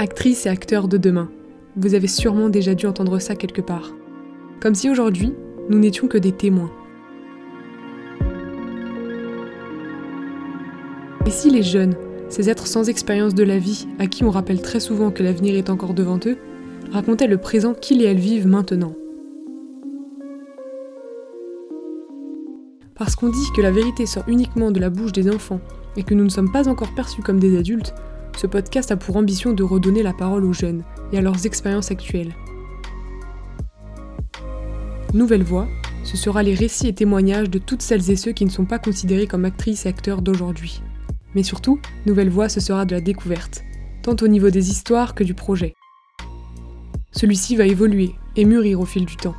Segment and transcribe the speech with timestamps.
[0.00, 1.28] Actrice et acteur de demain.
[1.74, 3.96] Vous avez sûrement déjà dû entendre ça quelque part.
[4.60, 5.34] Comme si aujourd'hui,
[5.70, 6.70] nous n'étions que des témoins.
[11.26, 11.96] Et si les jeunes,
[12.28, 15.56] ces êtres sans expérience de la vie, à qui on rappelle très souvent que l'avenir
[15.56, 16.36] est encore devant eux,
[16.92, 18.94] racontaient le présent qu'ils et elles vivent maintenant?
[22.94, 25.60] Parce qu'on dit que la vérité sort uniquement de la bouche des enfants
[25.96, 27.94] et que nous ne sommes pas encore perçus comme des adultes,
[28.38, 31.90] ce podcast a pour ambition de redonner la parole aux jeunes et à leurs expériences
[31.90, 32.36] actuelles.
[35.12, 35.66] Nouvelle Voix,
[36.04, 38.78] ce sera les récits et témoignages de toutes celles et ceux qui ne sont pas
[38.78, 40.82] considérés comme actrices et acteurs d'aujourd'hui.
[41.34, 43.64] Mais surtout, Nouvelle Voix, ce sera de la découverte,
[44.02, 45.74] tant au niveau des histoires que du projet.
[47.10, 49.34] Celui-ci va évoluer et mûrir au fil du temps.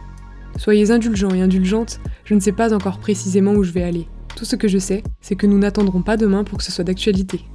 [0.58, 4.08] Soyez indulgents et indulgentes, je ne sais pas encore précisément où je vais aller.
[4.36, 6.84] Tout ce que je sais, c'est que nous n'attendrons pas demain pour que ce soit
[6.84, 7.46] d'actualité.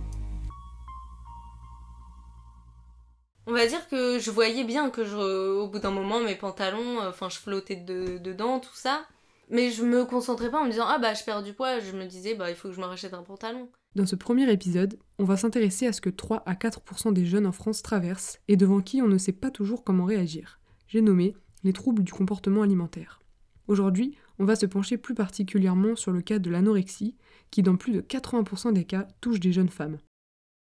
[3.47, 7.01] On va dire que je voyais bien que je, au bout d'un moment, mes pantalons,
[7.01, 9.05] euh, enfin, je flottais dedans, tout ça.
[9.51, 11.81] Mais je me concentrais pas en me disant, ah bah, je perds du poids.
[11.81, 13.69] Je me disais, bah, il faut que je me rachète un pantalon.
[13.95, 17.47] Dans ce premier épisode, on va s'intéresser à ce que 3 à 4% des jeunes
[17.47, 20.59] en France traversent et devant qui on ne sait pas toujours comment réagir.
[20.89, 23.21] J'ai nommé les troubles du comportement alimentaire.
[23.69, 27.17] Aujourd'hui, on va se pencher plus particulièrement sur le cas de l'anorexie,
[27.51, 29.99] qui dans plus de 80% des cas touche des jeunes femmes.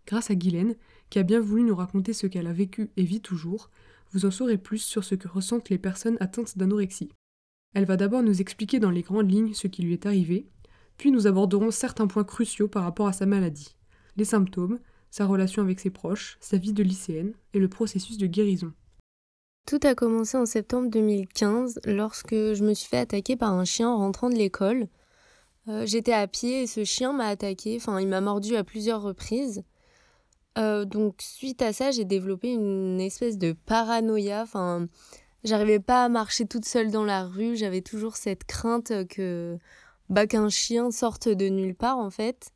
[0.06, 0.76] Grâce à Guylaine,
[1.10, 3.70] qui a bien voulu nous raconter ce qu'elle a vécu et vit toujours,
[4.12, 7.10] vous en saurez plus sur ce que ressentent les personnes atteintes d'anorexie.
[7.74, 10.46] Elle va d'abord nous expliquer dans les grandes lignes ce qui lui est arrivé,
[10.96, 13.76] puis nous aborderons certains points cruciaux par rapport à sa maladie,
[14.16, 14.78] les symptômes,
[15.10, 18.72] sa relation avec ses proches, sa vie de lycéenne et le processus de guérison.
[19.66, 23.88] Tout a commencé en septembre 2015 lorsque je me suis fait attaquer par un chien
[23.88, 24.88] en rentrant de l'école.
[25.68, 29.02] Euh, j'étais à pied et ce chien m'a attaqué, enfin il m'a mordu à plusieurs
[29.02, 29.62] reprises.
[30.56, 34.42] Euh, donc suite à ça, j'ai développé une espèce de paranoïa.
[34.42, 34.86] Enfin,
[35.42, 37.56] j'arrivais pas à marcher toute seule dans la rue.
[37.56, 39.58] J'avais toujours cette crainte que
[40.10, 42.50] bah, qu'un chien sorte de nulle part en fait.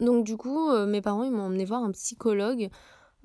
[0.00, 2.68] Donc du coup, euh, mes parents ils m'ont emmené voir un psychologue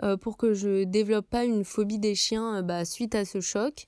[0.03, 3.85] euh, pour que je développe pas une phobie des chiens bah, suite à ce choc.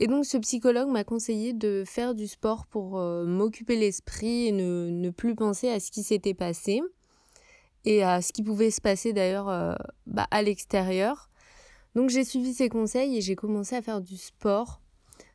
[0.00, 4.90] Et donc ce psychologue m'a conseillé de faire du sport pour m'occuper l'esprit et ne,
[4.90, 6.82] ne, plus penser à ce qui s'était passé
[7.88, 9.74] et à ce qui pouvait se passer d'ailleurs euh,
[10.06, 11.30] bah, à l'extérieur.
[11.94, 14.82] Donc j'ai suivi ses conseils et j'ai commencé à faire du sport.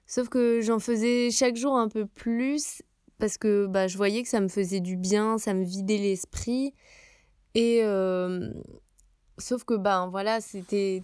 [0.06, 2.84] Sauf que j'en faisais chaque jour un peu plus
[3.18, 6.75] parce que bah, je voyais que ça me faisait du bien, ça me vidait l'esprit.
[7.56, 8.53] Et euh,
[9.40, 11.02] sauf que ben voilà, c'était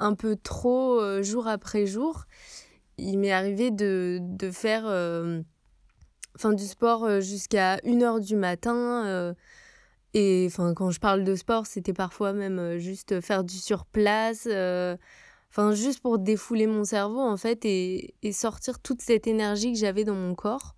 [0.00, 2.24] un peu trop euh, jour après jour.
[2.98, 4.86] Il m'est arrivé de, de faire
[6.34, 9.34] enfin, du sport jusqu'à 1h du matin
[10.14, 14.48] et enfin, quand je parle de sport, c'était parfois même euh, juste faire du surplace,
[14.50, 14.96] euh,
[15.50, 19.78] enfin, juste pour défouler mon cerveau, en fait, et, et sortir toute cette énergie que
[19.78, 20.74] j'avais dans mon corps.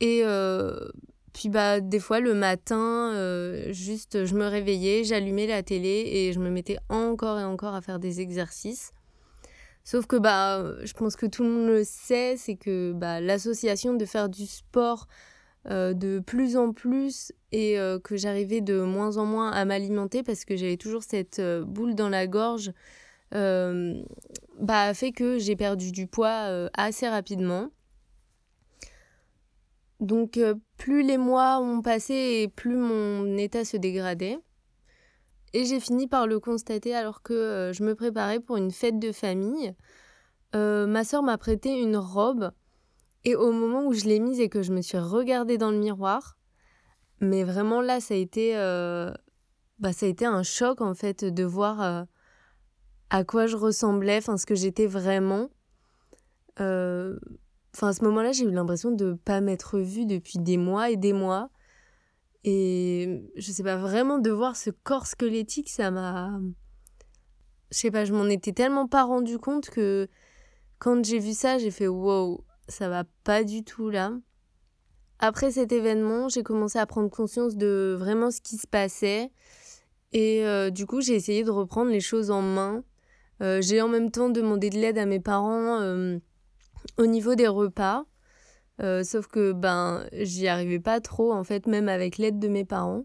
[0.00, 0.88] Et euh,
[1.34, 3.12] puis, bah, des fois, le matin,
[3.70, 7.82] juste, je me réveillais, j'allumais la télé et je me mettais encore et encore à
[7.82, 8.92] faire des exercices.
[9.84, 13.94] Sauf que, bah, je pense que tout le monde le sait, c'est que bah, l'association
[13.94, 15.06] de faire du sport
[15.70, 20.24] euh, de plus en plus et euh, que j'arrivais de moins en moins à m'alimenter
[20.24, 22.72] parce que j'avais toujours cette euh, boule dans la gorge,
[23.30, 27.70] bah, fait que j'ai perdu du poids assez rapidement.
[30.00, 30.38] Donc
[30.76, 34.38] plus les mois ont passé et plus mon état se dégradait.
[35.54, 39.12] Et j'ai fini par le constater alors que je me préparais pour une fête de
[39.12, 39.74] famille.
[40.52, 42.52] ma soeur m'a prêté une robe
[43.24, 45.78] et au moment où je l'ai mise et que je me suis regardée dans le
[45.78, 46.36] miroir,
[47.20, 49.12] mais vraiment là, ça a été, euh,
[49.78, 52.04] bah, ça a été un choc en fait de voir euh,
[53.10, 55.48] à quoi je ressemblais, enfin ce que j'étais vraiment.
[56.60, 57.16] Euh,
[57.74, 60.90] enfin à ce moment-là, j'ai eu l'impression de ne pas m'être vue depuis des mois
[60.90, 61.50] et des mois.
[62.44, 66.40] Et je sais pas, vraiment de voir ce corps squelettique, ça m'a.
[67.70, 70.08] Je sais pas, je m'en étais tellement pas rendu compte que
[70.80, 74.12] quand j'ai vu ça, j'ai fait wow, ça va pas du tout là.
[75.18, 79.30] Après cet événement, j'ai commencé à prendre conscience de vraiment ce qui se passait.
[80.12, 82.82] Et euh, du coup, j'ai essayé de reprendre les choses en main.
[83.40, 86.18] Euh, j'ai en même temps demandé de l'aide à mes parents euh,
[86.98, 88.04] au niveau des repas.
[89.04, 93.04] sauf que ben, j'y arrivais pas trop, en fait, même avec l'aide de mes parents.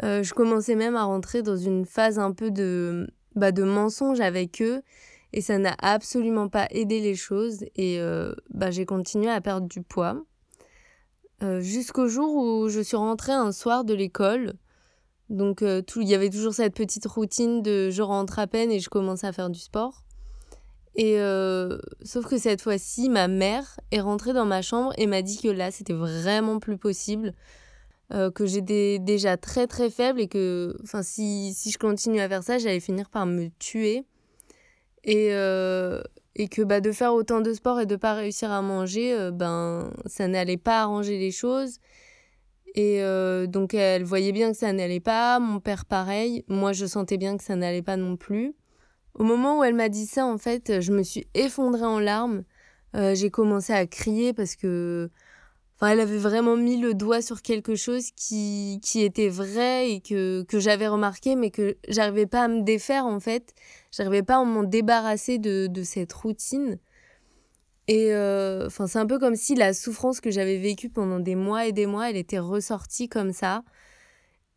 [0.00, 4.62] je commençais même à rentrer dans une phase un peu de, bah, de mensonge avec
[4.62, 4.80] eux
[5.32, 9.66] et ça n'a absolument pas aidé les choses et euh, bah, j'ai continué à perdre
[9.66, 10.22] du poids.
[11.42, 14.54] Euh, jusqu'au jour où je suis rentrée un soir de l'école.
[15.30, 18.90] Donc il y avait toujours cette petite routine de je rentre à peine et je
[18.90, 20.04] commence à faire du sport.
[20.94, 21.16] Et
[22.02, 25.48] sauf que cette fois-ci, ma mère est rentrée dans ma chambre et m'a dit que
[25.48, 27.32] là, c'était vraiment plus possible,
[28.10, 32.42] que j'étais déjà très très faible et que enfin si, si je continue à faire
[32.42, 34.04] ça, j'allais finir par me tuer.
[35.04, 35.28] Et,
[36.34, 39.92] et que bah, de faire autant de sport et de pas réussir à manger, ben
[40.06, 41.78] ça n'allait pas arranger les choses.
[42.74, 43.02] Et
[43.48, 47.36] donc elle voyait bien que ça n'allait pas, mon père pareil, moi je sentais bien
[47.36, 48.54] que ça n'allait pas non plus.
[49.14, 52.44] Au moment où elle m'a dit ça, en fait, je me suis effondrée en larmes.
[52.94, 55.10] Euh, j'ai commencé à crier parce que.
[55.84, 60.42] Elle avait vraiment mis le doigt sur quelque chose qui, qui était vrai et que,
[60.42, 63.54] que j'avais remarqué, mais que j'arrivais pas à me défaire, en fait.
[63.90, 66.78] J'arrivais pas à m'en débarrasser de, de cette routine.
[67.88, 71.66] Et euh, c'est un peu comme si la souffrance que j'avais vécue pendant des mois
[71.66, 73.64] et des mois, elle était ressortie comme ça.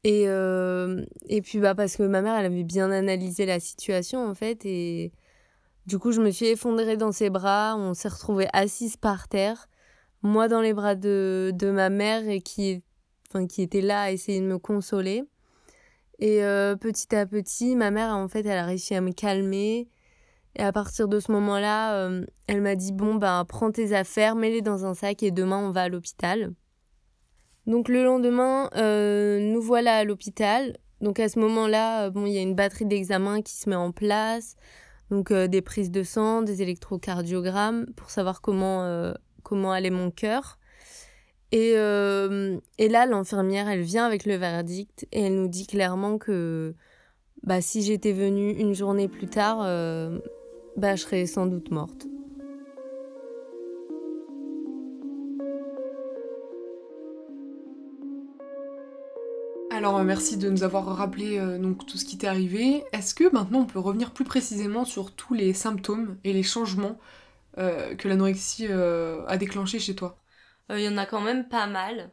[0.03, 4.23] Et, euh, et puis, bah, parce que ma mère, elle avait bien analysé la situation,
[4.27, 4.63] en fait.
[4.65, 5.11] Et
[5.87, 7.75] du coup, je me suis effondrée dans ses bras.
[7.77, 9.67] On s'est retrouvés assises par terre.
[10.25, 12.81] Moi, dans les bras de, de ma mère, et qui,
[13.29, 15.23] enfin, qui était là à essayer de me consoler.
[16.17, 19.87] Et euh, petit à petit, ma mère, en fait, elle a réussi à me calmer.
[20.55, 24.35] Et à partir de ce moment-là, euh, elle m'a dit Bon, ben, prends tes affaires,
[24.35, 26.53] mets-les dans un sac et demain, on va à l'hôpital.
[27.67, 30.75] Donc le lendemain, euh, nous voilà à l'hôpital.
[31.01, 33.91] Donc à ce moment-là, bon, il y a une batterie d'examens qui se met en
[33.91, 34.55] place.
[35.11, 39.13] Donc des prises de sang, des électrocardiogrammes pour savoir comment,
[39.45, 40.59] comment allait mon cœur.
[41.53, 46.75] Et, et là, l'infirmière, elle vient avec le verdict et elle nous dit clairement que
[47.43, 49.59] bah, si j'étais venue une journée plus tard,
[50.75, 52.07] bah, je serais sans doute morte.
[59.75, 62.85] Alors merci de nous avoir rappelé euh, tout ce qui t'est arrivé.
[62.93, 66.95] Est-ce que maintenant on peut revenir plus précisément sur tous les symptômes et les changements
[66.95, 67.24] euh,
[67.55, 70.17] que l'anorexie euh, a déclenché chez toi?
[70.69, 72.11] Il y en a quand même pas mal.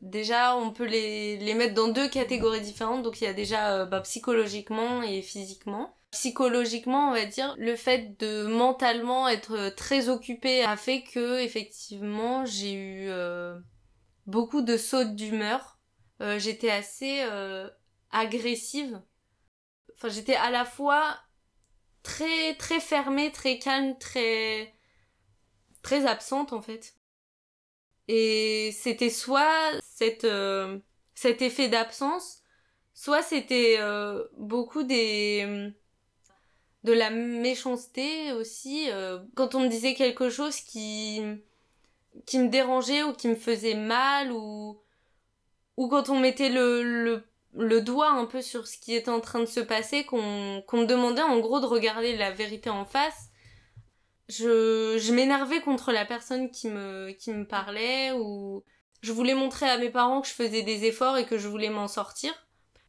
[0.00, 3.02] Déjà, on peut les, les, mettre dans deux catégories différentes.
[3.02, 5.96] Donc il y a déjà bah, psychologiquement et physiquement.
[6.10, 12.46] Psychologiquement, on va dire, le fait de mentalement être très occupé a fait que effectivement
[12.46, 13.10] j'ai eu
[14.26, 15.74] beaucoup de sautes d'humeur
[16.20, 17.68] euh, j'étais assez euh,
[18.10, 19.00] agressive.
[19.94, 21.18] Enfin, j'étais à la fois
[22.04, 24.72] très très fermée, très calme, très
[25.82, 26.94] très absente en fait.
[28.06, 29.72] Et c'était soit
[30.24, 30.78] euh,
[31.14, 32.42] cet effet d'absence,
[32.92, 33.78] soit c'était
[34.36, 35.72] beaucoup des
[36.84, 38.88] de la méchanceté aussi
[39.34, 41.22] quand on me disait quelque chose qui
[42.26, 44.78] qui me dérangeait ou qui me faisait mal ou
[45.76, 47.24] ou quand on mettait le,
[47.54, 50.78] le, doigt un peu sur ce qui était en train de se passer, qu'on qu'on
[50.78, 53.30] me demandait en gros de regarder la vérité en face,
[54.28, 58.64] je, je m'énervais contre la personne qui me, qui me parlait ou
[59.02, 61.68] je voulais montrer à mes parents que je faisais des efforts et que je voulais
[61.68, 62.32] m'en sortir.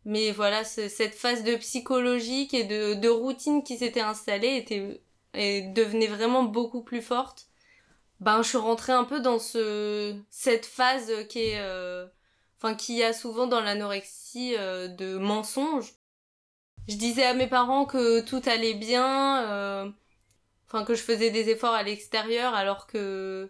[0.05, 5.01] Mais voilà, cette phase de psychologique et de, de routine qui s'était installée était,
[5.33, 7.47] et devenait vraiment beaucoup plus forte.
[8.21, 12.05] Ben, je suis rentrée un peu dans ce, cette phase qui est, euh,
[12.73, 15.93] qu'il y a souvent dans l'anorexie euh, de mensonges.
[16.87, 19.89] Je disais à mes parents que tout allait bien, euh,
[20.85, 23.49] que je faisais des efforts à l'extérieur alors que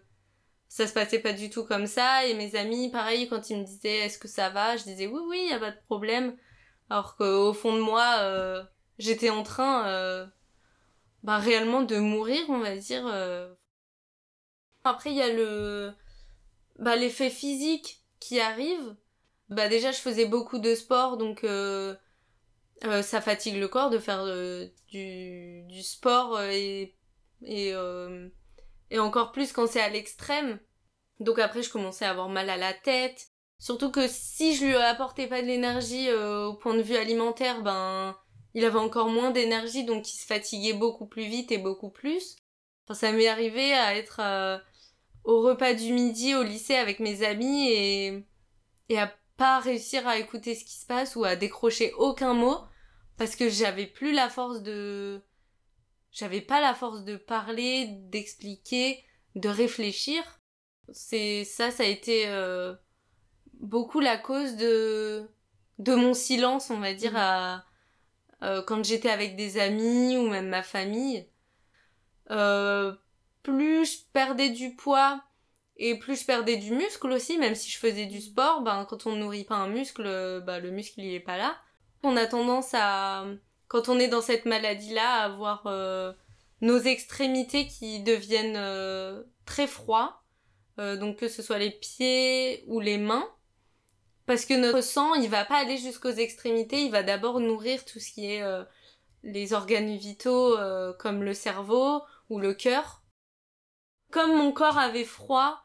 [0.68, 3.66] ça se passait pas du tout comme ça et mes amis pareil quand ils me
[3.66, 6.38] disaient est-ce que ça va, je disais oui oui, y a pas de problème
[6.92, 8.64] alors qu'au fond de moi euh,
[9.00, 10.30] j'étais en train
[11.24, 13.08] bah, réellement de mourir, on va dire.
[14.84, 15.92] Après il y a le
[16.78, 18.96] bah l'effet physique qui arrive,
[19.50, 21.96] bah déjà je faisais beaucoup de sport donc euh,
[22.84, 26.94] euh, ça fatigue le corps de faire euh, du, sport et
[28.98, 30.60] encore plus quand c'est à l'extrême.
[31.20, 33.28] Donc après je commençais à avoir mal à la tête.
[33.58, 38.18] Surtout que si je lui apportais pas de l'énergie au point de vue alimentaire, ben
[38.54, 42.36] il avait encore moins d'énergie donc il se fatiguait beaucoup plus vite et beaucoup plus.
[42.86, 44.22] Enfin, ça m'est arrivé à être
[45.24, 48.26] au repas du midi au lycée avec mes amis et
[48.98, 52.58] à pas réussir à écouter ce qui se passe ou à décrocher aucun mot
[53.18, 55.22] parce que j'avais plus la force de
[56.12, 59.04] j'avais pas la force de parler, d'expliquer,
[59.36, 60.24] de réfléchir.
[60.92, 62.74] C'est ça ça a été euh,
[63.54, 65.30] beaucoup la cause de
[65.80, 67.18] de mon silence, on va dire mmh.
[67.18, 67.66] à
[68.44, 71.28] euh, quand j'étais avec des amis ou même ma famille.
[72.32, 72.94] Euh,
[73.44, 75.24] plus je perdais du poids
[75.78, 79.08] Et plus je perdais du muscle aussi, même si je faisais du sport, ben, quand
[79.08, 80.04] on ne nourrit pas un muscle,
[80.46, 81.58] ben, le muscle il est pas là.
[82.04, 83.26] On a tendance à,
[83.68, 86.14] quand on est dans cette maladie-là, à avoir euh,
[86.62, 90.22] nos extrémités qui deviennent euh, très froids.
[90.78, 93.28] Euh, donc que ce soit les pieds ou les mains.
[94.26, 98.00] Parce que notre sang, il va pas aller jusqu'aux extrémités, il va d'abord nourrir tout
[98.00, 98.44] ce qui est
[99.22, 100.58] les organes vitaux
[100.98, 103.04] comme le cerveau ou le cœur.
[104.10, 105.65] Comme mon corps avait froid,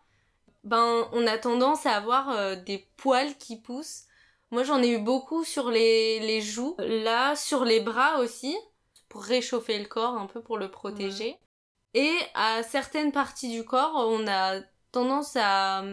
[0.64, 4.04] ben on a tendance à avoir des poils qui poussent
[4.50, 8.56] moi, j'en ai eu beaucoup sur les, les joues, là, sur les bras aussi,
[9.08, 11.38] pour réchauffer le corps, un peu pour le protéger.
[11.94, 15.84] Et à certaines parties du corps, on a tendance à...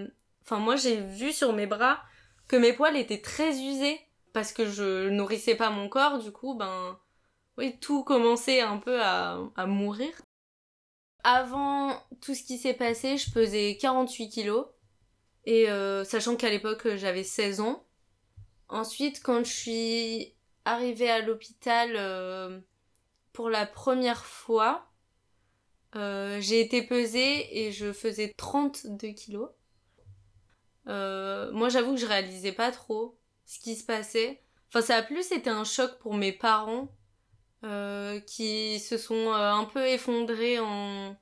[0.43, 2.01] Enfin, moi, j'ai vu sur mes bras
[2.47, 3.99] que mes poils étaient très usés
[4.33, 6.99] parce que je nourrissais pas mon corps, du coup, ben...
[7.57, 10.13] Oui, tout commençait un peu à, à mourir.
[11.23, 14.65] Avant tout ce qui s'est passé, je pesais 48 kilos.
[15.45, 17.85] Et euh, sachant qu'à l'époque, j'avais 16 ans.
[18.69, 20.33] Ensuite, quand je suis
[20.65, 22.59] arrivée à l'hôpital euh,
[23.31, 24.87] pour la première fois,
[25.95, 29.49] euh, j'ai été pesée et je faisais 32 kilos.
[30.87, 34.41] Euh, moi, j'avoue que je réalisais pas trop ce qui se passait.
[34.69, 36.89] Enfin, ça a plus été un choc pour mes parents
[37.61, 41.15] qui se sont un peu effondrés en,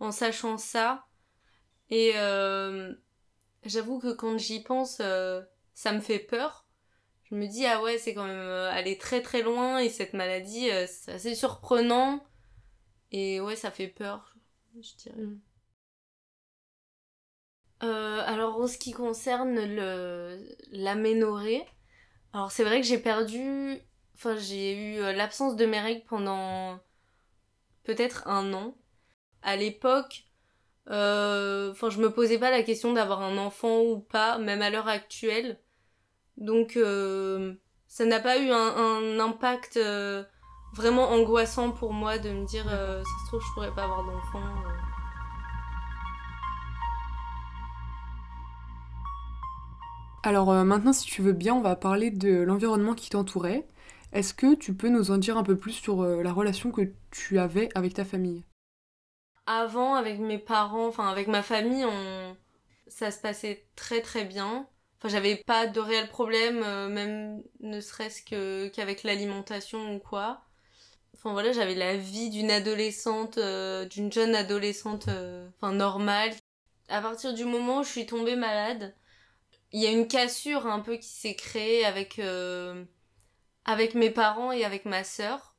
[0.00, 1.06] en sachant ça.
[1.90, 2.12] Et
[3.64, 6.62] j'avoue que quand j'y pense, ça me fait peur
[7.32, 10.12] je me dis, ah ouais, c'est quand même euh, aller très très loin et cette
[10.12, 12.22] maladie, euh, c'est assez surprenant.
[13.10, 14.36] Et ouais, ça fait peur,
[14.78, 15.16] je dirais.
[15.16, 15.40] Mm.
[17.84, 19.58] Euh, alors en ce qui concerne
[20.72, 21.64] l'aménorrhée,
[22.34, 23.78] alors c'est vrai que j'ai perdu,
[24.22, 26.78] enfin j'ai eu l'absence de mes règles pendant
[27.84, 28.76] peut-être un an.
[29.42, 30.26] À l'époque,
[30.86, 34.88] enfin je me posais pas la question d'avoir un enfant ou pas, même à l'heure
[34.88, 35.58] actuelle.
[36.36, 37.54] Donc euh,
[37.88, 40.24] ça n'a pas eu un, impact euh,
[40.74, 44.04] vraiment angoissant pour moi de me dire euh, ça se trouve je pourrais pas avoir
[44.04, 44.40] d'enfant.
[50.24, 53.68] Alors maintenant si tu veux bien on va parler de l'environnement qui t'entourait.
[54.12, 57.38] Est-ce que tu peux nous en dire un peu plus sur la relation que tu
[57.38, 58.44] avais avec ta famille?
[59.46, 62.36] Avant avec mes parents, enfin avec ma famille, on...
[62.86, 64.68] ça se passait très très bien.
[65.02, 70.42] Enfin, j'avais pas de réel problème, euh, même ne serait-ce que qu'avec l'alimentation ou quoi.
[71.16, 76.30] Enfin voilà, j'avais la vie d'une adolescente, euh, d'une jeune adolescente, euh, enfin normale.
[76.88, 78.94] À partir du moment où je suis tombée malade,
[79.72, 82.20] il y a une cassure un peu qui s'est créée avec
[83.64, 85.56] avec mes parents et avec ma sœur.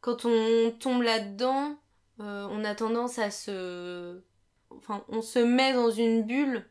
[0.00, 1.78] Quand on tombe là-dedans,
[2.18, 4.22] on a tendance à se,
[4.70, 6.68] enfin, on se met dans une bulle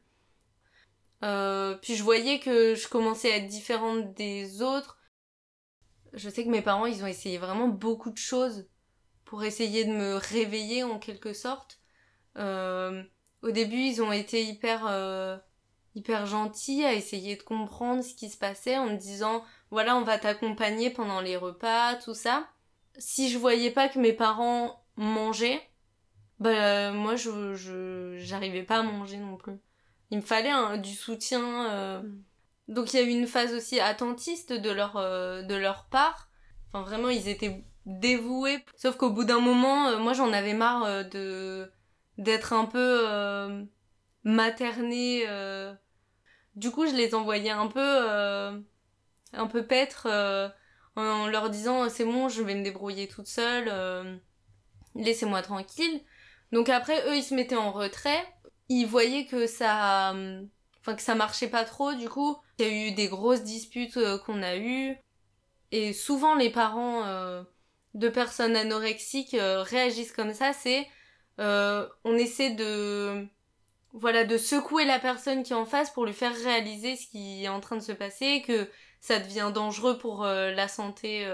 [1.24, 5.00] euh, puis je voyais que je commençais à être différente des autres.
[6.12, 8.68] Je sais que mes parents, ils ont essayé vraiment beaucoup de choses
[9.24, 11.80] pour essayer de me réveiller en quelque sorte.
[12.38, 13.04] Euh,
[13.42, 15.38] au début, ils ont été hyper, euh,
[15.96, 20.04] hyper gentils à essayer de comprendre ce qui se passait en me disant voilà, on
[20.04, 22.48] va t'accompagner pendant les repas, tout ça.
[22.98, 25.62] Si je voyais pas que mes parents mangeaient,
[26.40, 29.60] bah moi je j'arrivais pas à manger non plus
[30.14, 31.72] il me fallait du soutien.
[31.72, 32.02] Euh.
[32.02, 32.24] Mm.
[32.70, 36.30] Donc il y a eu une phase aussi attentiste de leur, euh, de leur part.
[36.68, 38.64] Enfin vraiment, ils étaient dévoués.
[38.78, 41.72] Sauf qu'au bout d'un moment, euh, moi j'en avais marre de
[42.20, 43.66] d'être un peu
[44.24, 45.26] maternée.
[46.56, 48.62] Du coup, je les envoyais un peu
[49.34, 50.08] un peu paître
[50.96, 54.22] en leur disant c'est bon, je vais me débrouiller toute seule.
[54.96, 56.02] Laissez-moi tranquille.
[56.52, 58.24] Donc après, eux, ils se mettaient en retrait
[58.70, 60.14] ils voyaient que ça
[60.80, 63.98] enfin que ça marchait pas trop du coup il y a eu des grosses disputes
[63.98, 64.96] euh, qu'on a eues
[65.72, 67.44] et souvent les parents euh,
[67.94, 70.88] de personnes anorexiques euh, réagissent comme ça c'est
[71.40, 73.28] on essaie de
[73.92, 77.44] voilà de secouer la personne qui est en face pour lui faire réaliser ce qui
[77.44, 78.70] est en train de se passer que
[79.04, 81.28] ça devient dangereux pour la santé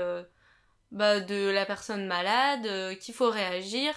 [0.92, 3.94] bah, de la personne malade qu'il faut réagir.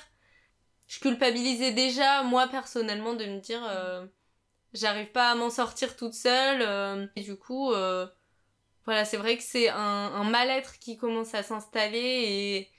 [0.92, 4.04] Je culpabilisais déjà moi personnellement de me dire euh,
[4.74, 8.06] j'arrive pas à m'en sortir toute seule euh, et du coup euh,
[8.84, 12.70] voilà c'est vrai que c'est un, mal-être qui commence à s'installer et,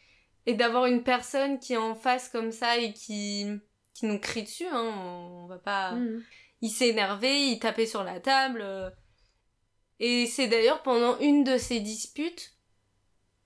[0.45, 3.47] et d'avoir une personne qui est en face comme ça et qui
[3.95, 6.23] qui nous crie dessus hein, on, va pas mmh.
[6.61, 8.63] il s'est énervé il tapait sur la table
[10.05, 12.57] et c'est d'ailleurs pendant une de ces disputes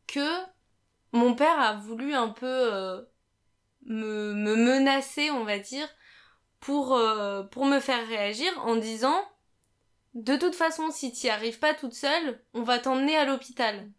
[0.08, 0.28] que
[1.12, 3.06] mon père a voulu un peu
[3.86, 5.88] me, me menacer, on va dire,
[6.60, 9.24] pour, euh, pour me faire réagir en disant
[10.16, 13.92] de toute façon, si tu n'y arrives pas toute seule, on va t'emmener à l'hôpital.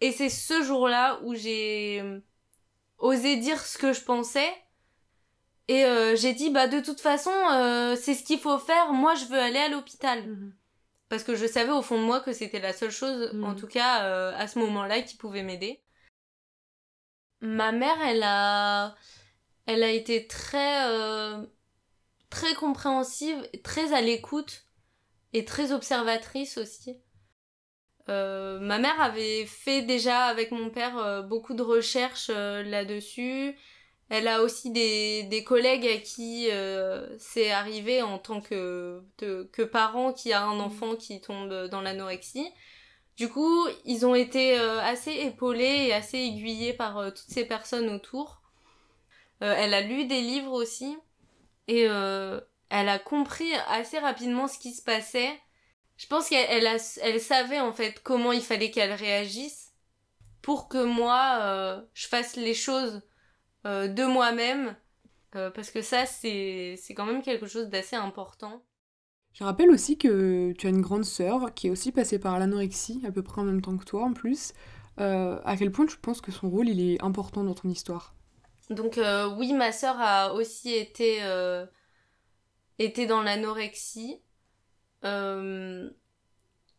[0.00, 2.20] Et c'est ce jour-là où j'ai euh,
[2.98, 4.48] osé dire ce que je pensais.
[5.66, 7.32] Et euh, j'ai dit, bah de toute façon,
[8.00, 10.24] c'est ce qu'il faut faire, moi je veux aller à l'hôpital.
[10.24, 10.54] Mhm.
[11.14, 13.68] Parce que je savais au fond de moi que c'était la seule chose, en tout
[13.68, 15.80] cas à ce moment-là, qui pouvait m'aider.
[17.40, 18.96] Ma mère, elle a,
[19.66, 21.46] elle a été très, euh,
[22.30, 24.64] très compréhensive, très à l'écoute
[25.32, 26.96] et très observatrice aussi.
[28.08, 33.56] Euh, ma mère avait fait déjà avec mon père euh, beaucoup de recherches euh, là-dessus.
[34.10, 39.48] Elle a aussi des, des collègues à qui euh, c'est arrivé en tant que, de-
[39.52, 42.48] que parent qui a un enfant qui tombe dans l'anorexie.
[43.16, 47.44] Du coup, ils ont été euh, assez épaulés et assez aiguillés par euh, toutes ces
[47.44, 48.40] personnes autour.
[49.40, 50.96] Elle a lu des livres aussi
[51.68, 55.38] et elle a compris assez rapidement ce qui se passait.
[55.98, 59.72] Je pense qu'elle elle a- elle savait en fait comment il fallait qu'elle réagisse
[60.40, 63.02] pour que moi je fasse les choses
[63.66, 64.76] euh, de moi-même
[65.36, 68.62] Euh, parce que ça c'est c'est quand même quelque chose d'assez important.
[69.34, 73.02] Je rappelle aussi que tu as une grande sœur qui est aussi passée par l'anorexie,
[73.06, 74.54] à peu près en même temps que toi en plus.
[75.00, 78.14] Euh, à quel point tu penses que son rôle il est important dans ton histoire?
[78.70, 78.98] Donc
[79.38, 81.20] oui, ma sœur a aussi été,
[82.78, 84.20] été dans l'anorexie.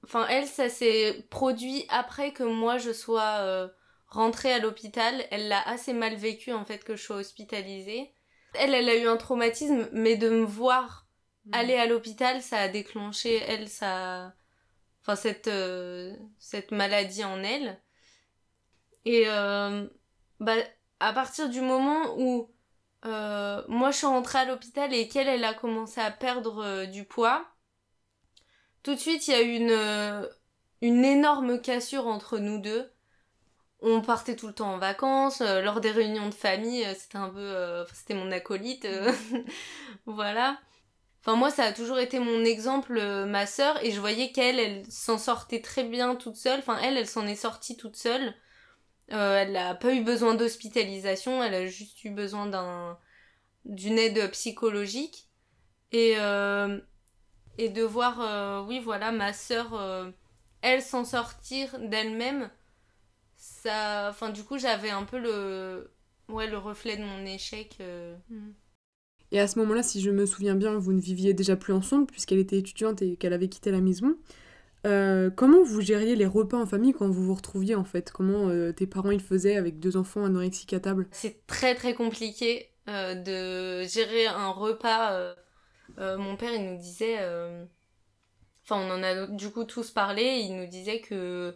[0.04, 3.70] Enfin, elle, ça s'est produit après que moi je sois
[4.08, 5.26] rentrée à l'hôpital.
[5.32, 8.14] Elle l'a assez mal vécu en fait que je sois hospitalisée.
[8.54, 11.08] Elle, elle a eu un traumatisme, mais de me voir
[11.52, 14.34] aller à l'hôpital, ça a déclenché, elle, ça...
[15.02, 17.80] Enfin, cette, euh, cette maladie en elle.
[19.06, 19.88] Et euh,
[20.40, 20.56] bah,
[21.00, 22.52] à partir du moment où
[23.06, 26.86] euh, moi je suis rentrée à l'hôpital et qu'elle, elle a commencé à perdre euh,
[26.88, 27.46] du poids,
[28.82, 30.28] tout de suite il y a eu une, euh,
[30.82, 32.92] une énorme cassure entre nous deux.
[33.82, 37.18] On partait tout le temps en vacances, euh, lors des réunions de famille, euh, c'était
[37.18, 37.40] un peu...
[37.40, 38.88] euh, c'était mon acolyte,
[40.06, 40.60] voilà.
[41.22, 44.86] Enfin, moi, ça a toujours été mon exemple, ma sœur, et je voyais qu'elle, elle
[44.92, 46.60] s'en sortait très bien toute seule.
[46.60, 48.34] Enfin, elle, elle s'en est sortie toute seule.
[49.08, 52.98] Elle n'a pas eu besoin d'hospitalisation, elle a juste eu besoin d'un
[53.66, 55.30] d'une aide psychologique.
[55.92, 56.12] Et,
[57.58, 60.14] et de voir, oui, voilà, ma sœur,
[60.62, 62.52] elle s'en sortir d'elle-même,
[63.66, 64.08] ça.
[64.10, 65.92] Enfin, du coup, j'avais un peu le.
[66.28, 67.78] Ouais, le reflet de mon échec.
[67.82, 68.16] euh.
[69.32, 72.08] Et à ce moment-là, si je me souviens bien, vous ne viviez déjà plus ensemble
[72.08, 74.16] puisqu'elle était étudiante et qu'elle avait quitté la maison.
[74.86, 78.12] Euh, comment vous gériez les repas en famille quand vous vous retrouviez en fait?
[78.12, 81.08] Comment euh, tes parents ils faisaient avec deux enfants anorexiques à table?
[81.12, 85.36] C'est très très compliqué de gérer un repas.
[85.98, 87.18] mon père, il nous disait.
[88.64, 90.24] Enfin, on en a du coup tous parlé.
[90.44, 91.56] Il nous disait que.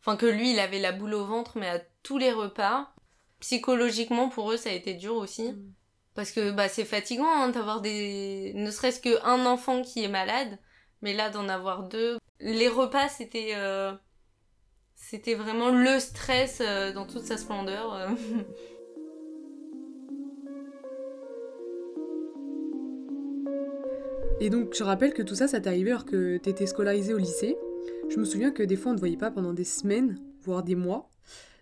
[0.00, 2.92] Enfin, que lui, il avait la boule au ventre, mais à tous les repas.
[3.40, 5.52] Psychologiquement, pour eux, ça a été dur aussi.
[5.52, 5.72] Mm.
[6.14, 8.52] Parce que bah, c'est fatigant hein, d'avoir des.
[8.54, 10.58] Ne serait-ce qu'un enfant qui est malade,
[11.02, 12.18] mais là, d'en avoir deux.
[12.40, 13.52] Les repas, c'était.
[13.54, 13.92] euh,
[14.96, 17.94] C'était vraiment le stress euh, dans toute sa splendeur.
[17.94, 18.08] euh.
[24.40, 27.18] Et donc, je rappelle que tout ça, ça t'est arrivé alors que t'étais scolarisée au
[27.18, 27.56] lycée.
[28.08, 30.74] Je me souviens que des fois, on ne voyait pas pendant des semaines, voire des
[30.74, 31.10] mois.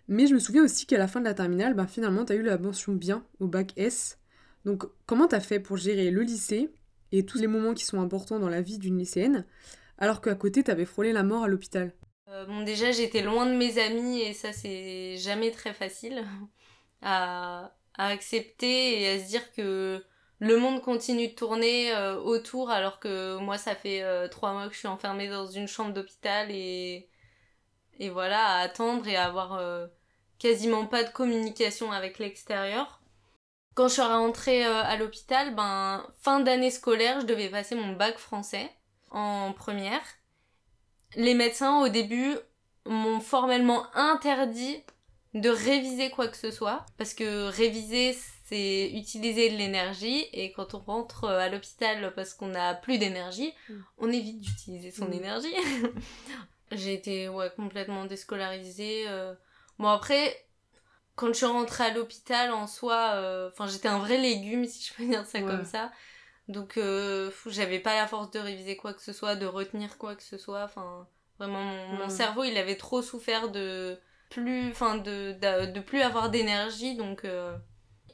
[0.07, 2.41] Mais je me souviens aussi qu'à la fin de la terminale, bah, finalement, t'as eu
[2.41, 4.17] la mention bien au bac S.
[4.65, 6.69] Donc, comment t'as fait pour gérer le lycée
[7.11, 9.45] et tous les moments qui sont importants dans la vie d'une lycéenne,
[9.97, 11.93] alors qu'à côté, t'avais frôlé la mort à l'hôpital?
[12.29, 16.23] Euh, bon, déjà, j'étais loin de mes amis et ça, c'est jamais très facile
[17.01, 20.03] à accepter et à se dire que
[20.39, 24.67] le monde continue de tourner euh, autour alors que moi, ça fait euh, trois mois
[24.67, 27.09] que je suis enfermée dans une chambre d'hôpital et,
[27.99, 29.87] et voilà, à attendre et à avoir euh,
[30.39, 33.01] quasiment pas de communication avec l'extérieur.
[33.75, 38.17] Quand je suis rentrée à l'hôpital, ben, fin d'année scolaire, je devais passer mon bac
[38.17, 38.69] français
[39.11, 40.01] en première
[41.15, 42.35] les médecins au début
[42.85, 44.83] m'ont formellement interdit
[45.33, 48.15] de réviser quoi que ce soit parce que réviser
[48.49, 53.53] c'est utiliser de l'énergie et quand on rentre à l'hôpital parce qu'on n'a plus d'énergie,
[53.69, 53.73] Mm.
[53.99, 55.13] on évite d'utiliser son Mm.
[55.13, 55.53] énergie.
[56.71, 59.05] J'ai été ouais, complètement déscolarisée.
[59.07, 59.33] euh.
[59.79, 60.45] Bon après,
[61.15, 64.85] quand je suis rentrée à l'hôpital en soi, euh, enfin j'étais un vrai légume si
[64.87, 65.45] je peux dire ça Ouais.
[65.47, 65.91] comme ça.
[66.47, 70.15] Donc euh, j'avais pas la force de réviser quoi que ce soit, de retenir quoi
[70.15, 70.63] que ce soit.
[70.63, 71.07] Enfin
[71.39, 72.09] vraiment mon, mon Ouais.
[72.09, 77.23] cerveau il avait trop souffert de plus, enfin de, de, de plus avoir d'énergie donc.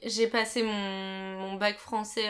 [0.06, 2.30] Euh, j'ai passé mon, mon, bac français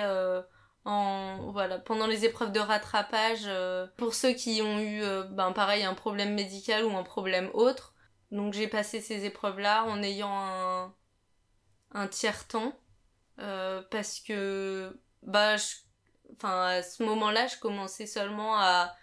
[0.86, 3.50] en, voilà, pendant les épreuves de rattrapage
[3.98, 7.94] pour ceux qui ont eu, ben, pareil, un problème médical ou un problème autre.
[8.32, 10.94] Donc j'ai passé ces épreuves-là en ayant un,
[11.94, 12.74] un tiers-temps
[13.38, 15.56] parce que bah,
[16.34, 18.96] enfin, à ce moment-là, je commençais seulement à,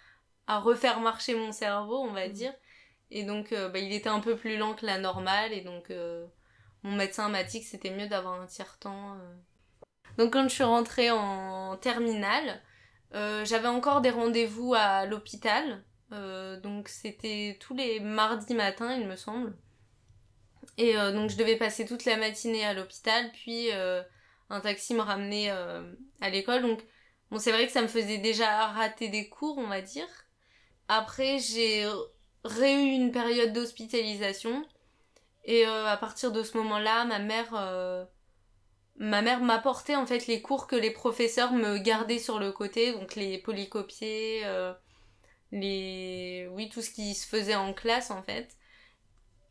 [0.47, 2.31] à refaire marcher mon cerveau, on va mmh.
[2.31, 2.53] dire.
[3.11, 5.53] Et donc, euh, bah, il était un peu plus lent que la normale.
[5.53, 6.25] Et donc, euh,
[6.83, 9.13] mon médecin m'a dit que c'était mieux d'avoir un tiers-temps.
[9.13, 9.35] Euh.
[10.17, 12.61] Donc, quand je suis rentrée en terminale,
[13.13, 15.83] j'avais encore des rendez-vous à l'hôpital.
[16.11, 19.55] donc, c'était tous les mardis matins, il me semble.
[20.77, 23.31] Et donc, je devais passer toute la matinée à l'hôpital.
[23.31, 23.69] Puis,
[24.49, 26.61] un taxi me ramenait à l'école.
[26.61, 26.83] Donc,
[27.31, 30.07] bon, c'est vrai que ça me faisait déjà rater des cours, on va dire.
[30.87, 31.87] Après, j'ai
[32.43, 34.65] réu une période d'hospitalisation.
[35.45, 38.05] Et euh, à partir de ce moment-là, ma mère, euh,
[38.97, 42.93] ma mère m'apportait en fait les cours que les professeurs me gardaient sur le côté,
[42.93, 44.73] donc les polycopiés, euh,
[45.51, 48.57] les, oui, tout ce qui se faisait en classe en fait.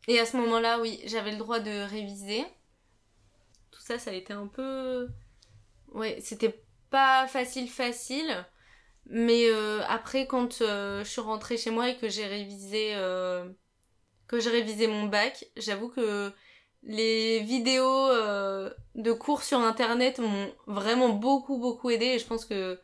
[0.07, 2.43] Et à ce moment-là, oui, j'avais le droit de réviser.
[3.71, 5.07] Tout ça, ça a été un peu,
[5.93, 8.45] ouais, c'était pas facile facile.
[9.05, 9.49] Mais
[9.87, 12.95] après, quand je suis rentrée chez moi et que j'ai révisé,
[14.27, 16.31] que j'ai révisé mon bac, j'avoue que
[16.83, 18.09] les vidéos
[18.95, 22.79] de cours sur internet m'ont vraiment beaucoup beaucoup aidé et je pense que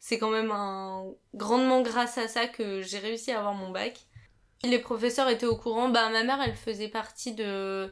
[0.00, 1.04] c'est quand même un...
[1.34, 3.98] grandement grâce à ça que j'ai réussi à avoir mon bac.
[4.64, 7.90] Les professeurs étaient au courant, bah ma mère elle faisait partie de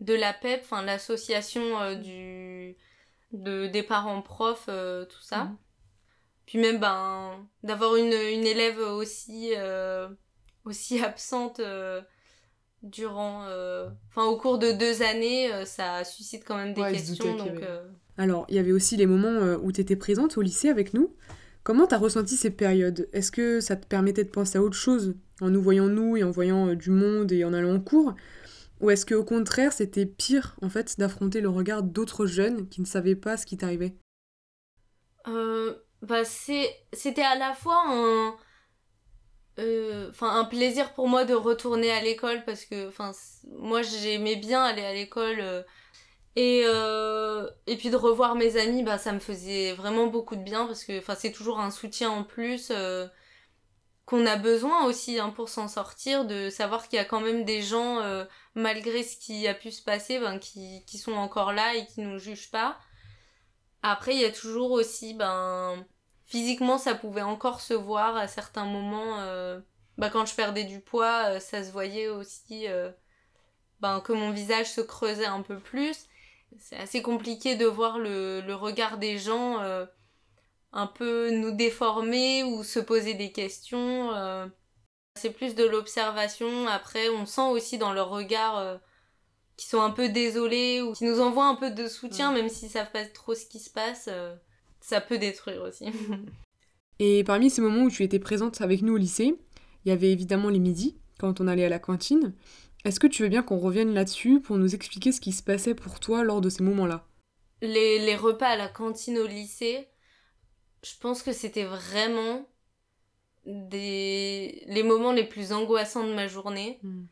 [0.00, 2.76] de la PEP, enfin l'association du
[3.32, 5.44] de des parents profs tout ça.
[5.44, 5.56] Mhm.
[6.46, 10.08] Puis même, ben, d'avoir une, une élève aussi, euh,
[10.64, 12.02] aussi absente euh,
[12.82, 13.44] durant.
[13.46, 17.36] Euh, enfin, au cours de deux années, ça suscite quand même des questions.
[17.36, 17.62] Donc,
[18.18, 21.14] Alors, il y avait aussi les moments où tu étais présente au lycée avec nous.
[21.64, 23.08] Comment t'as ressenti ces périodes?
[23.12, 26.24] Est-ce que ça te permettait de penser à autre chose en nous voyant nous et
[26.24, 28.14] en voyant du monde et en allant en cours?
[28.80, 32.86] Ou est-ce qu'au contraire, c'était pire en fait d'affronter le regard d'autres jeunes qui ne
[32.86, 33.94] savaient pas ce qui t'arrivait?
[35.28, 38.34] Euh, bah c'était à la fois un
[39.58, 43.12] euh, enfin un plaisir pour moi de retourner à l'école parce que enfin
[43.58, 45.62] moi j'aimais bien aller à l'école euh,
[46.36, 50.42] et euh, et puis de revoir mes amis bah ça me faisait vraiment beaucoup de
[50.42, 52.72] bien parce que enfin c'est toujours un soutien en plus
[54.06, 57.44] qu'on a besoin aussi hein, pour s'en sortir de savoir qu'il y a quand même
[57.44, 58.00] des gens
[58.54, 62.00] malgré ce qui a pu se passer ben, qui, qui sont encore là et qui
[62.00, 62.78] nous jugent pas.
[63.82, 65.84] Après, il y a toujours aussi, ben,
[66.32, 69.20] physiquement, ça pouvait encore se voir à certains moments.
[69.20, 69.60] Euh,
[69.98, 72.66] bah, quand je perdais du poids, euh, ça se voyait aussi
[73.80, 76.06] ben, que mon visage se creusait un peu plus.
[76.58, 79.60] C'est assez compliqué de voir le, le regard des gens
[80.72, 84.10] un peu nous déformer ou se poser des questions.
[85.14, 86.66] c'est plus de l'observation.
[86.66, 88.80] Après, on sent aussi dans leur regard
[89.56, 92.70] qui sont un peu désolés ou qui nous envoient un peu de soutien, même s'ils
[92.70, 94.34] savent pas trop ce qui se passe, euh,
[94.82, 95.86] ça peut détruire aussi.
[96.98, 99.34] Et parmi ces moments où tu étais présente avec nous au lycée,
[99.84, 102.34] il y avait évidemment les midis, quand on allait à la cantine.
[102.84, 105.74] Est-ce que tu veux bien qu'on revienne là-dessus pour nous expliquer ce qui se passait
[105.74, 107.06] pour toi lors de ces moments-là?
[107.60, 109.88] Les, les, repas à la cantine au lycée,
[110.84, 112.48] je pense que c'était vraiment
[113.46, 114.64] des...
[114.66, 116.80] les moments les plus angoissants de ma journée.
[116.82, 117.04] Hmm.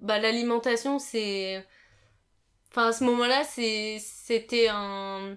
[0.00, 1.62] Bah, l'alimentation, c'est
[2.70, 5.36] Enfin, à ce moment-là, c'était un.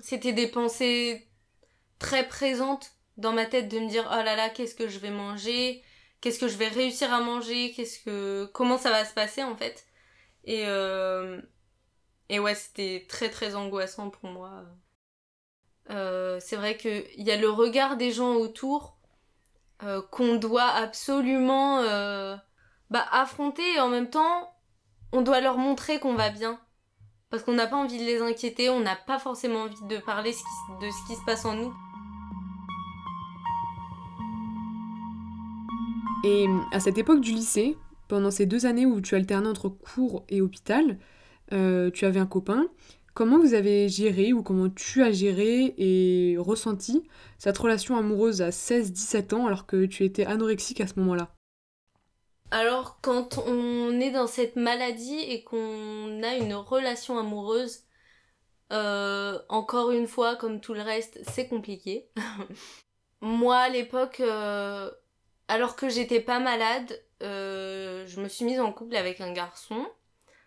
[0.00, 1.26] C'était des pensées
[1.98, 5.10] très présentes dans ma tête de me dire oh là là, qu'est-ce que je vais
[5.10, 5.82] manger?
[6.20, 7.72] Qu'est-ce que je vais réussir à manger?
[7.72, 8.46] Qu'est-ce que.
[8.52, 9.86] Comment ça va se passer en fait?
[10.44, 10.64] Et.
[10.66, 11.40] Euh,
[12.28, 14.64] et ouais, c'était très très angoissant pour moi.
[15.90, 18.98] Euh, c'est vrai qu'il y a le regard des gens autour
[19.84, 21.82] euh, qu'on doit absolument
[22.90, 24.52] bah, affronter et en même temps
[25.12, 26.60] on doit leur montrer qu'on va bien.
[27.30, 30.30] Parce qu'on n'a pas envie de les inquiéter, on n'a pas forcément envie de parler
[30.30, 31.74] de ce qui se passe en nous.
[36.24, 37.76] Et à cette époque du lycée,
[38.08, 40.98] pendant ces deux années où tu alternais entre cours et hôpital,
[41.52, 42.68] euh, tu avais un copain.
[43.14, 47.02] Comment vous avez géré ou comment tu as géré et ressenti
[47.38, 51.35] cette relation amoureuse à 16-17 ans alors que tu étais anorexique à ce moment-là?
[52.50, 57.82] Alors, quand on est dans cette maladie et qu'on a une relation amoureuse,
[58.72, 62.08] euh, encore une fois, comme tout le reste, c'est compliqué.
[63.20, 64.90] Moi, à l'époque, euh,
[65.48, 69.86] alors que j'étais pas malade, euh, je me suis mise en couple avec un garçon.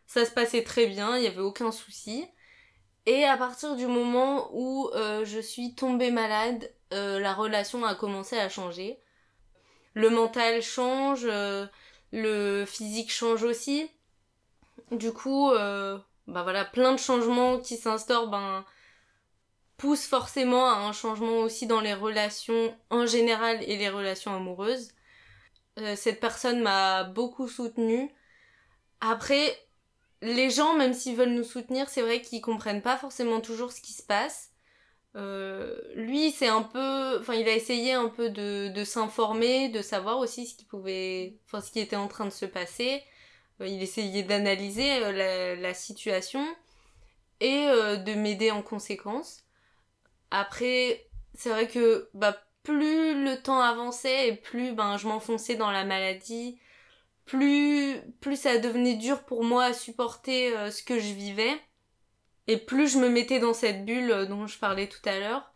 [0.07, 2.25] Ça se passait très bien, il n'y avait aucun souci.
[3.05, 8.49] Et à partir du moment où je suis tombée malade, la relation a commencé à
[8.49, 8.99] changer.
[9.93, 11.27] Le mental change,
[12.11, 13.89] le physique change aussi.
[14.91, 18.65] Du coup, bah voilà, plein de changements qui s'instaurent, ben,
[19.77, 24.91] poussent forcément à un changement aussi dans les relations en général et les relations amoureuses.
[25.95, 28.11] cette personne m'a beaucoup soutenue.
[29.01, 29.57] Après,
[30.21, 33.81] les gens, même s'ils veulent nous soutenir, c'est vrai qu'ils comprennent pas forcément toujours ce
[33.81, 34.51] qui se passe.
[35.15, 40.19] Euh, lui, c'est un peu, enfin, il a essayé un peu de, s'informer, de savoir
[40.19, 43.03] aussi ce qui pouvait, enfin, ce qui était en train de se passer.
[43.61, 46.45] Euh, il essayait d'analyser euh, la, situation
[47.41, 49.45] et de m'aider en conséquence.
[50.31, 55.71] Après, c'est vrai que bah, plus le temps avançait et plus ben, je m'enfonçais dans
[55.71, 56.59] la maladie,
[57.25, 61.59] plus, plus ça devenait dur pour moi à supporter ce que je vivais.
[62.49, 65.53] Et plus je me mettais dans cette bulle euh, dont je parlais tout à l'heure.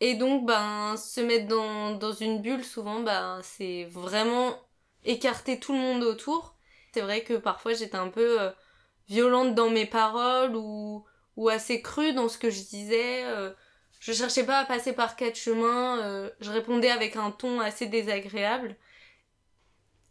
[0.00, 4.58] Et donc, ben, se mettre dans, une bulle, souvent, ben, c'est vraiment
[5.04, 6.56] écarter tout le monde autour.
[6.94, 8.50] C'est vrai que parfois j'étais un peu euh,
[9.08, 11.04] violente dans mes paroles ou,
[11.36, 13.24] ou assez crue dans ce que je disais.
[14.00, 16.30] je cherchais pas à passer par quatre chemins.
[16.40, 18.76] je répondais avec un ton assez désagréable.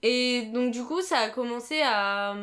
[0.04, 2.36] Et donc du coup, ça a commencé à,